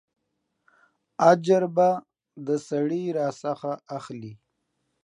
اجر 1.31 1.63
به 1.75 1.89
د 2.45 2.47
سړي 2.67 3.03
راڅخه 3.17 3.73
اخلې. 3.97 4.33